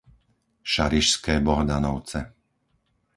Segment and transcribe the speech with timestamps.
[0.73, 2.19] Šarišské Bohdanovce